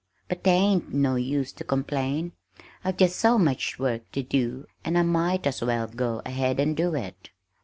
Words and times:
But 0.29 0.43
'tain't 0.43 0.91
no 0.91 1.15
use 1.15 1.51
to 1.53 1.63
complain, 1.63 2.31
I've 2.83 2.97
just 2.97 3.19
so 3.19 3.37
much 3.37 3.77
work 3.77 4.11
to 4.13 4.23
do 4.23 4.65
and 4.83 4.97
I 4.97 5.03
might 5.03 5.45
as 5.45 5.61
well 5.61 5.85
go 5.85 6.23
ahead 6.25 6.59
and 6.59 6.75
do 6.75 6.95
it." 6.95 7.29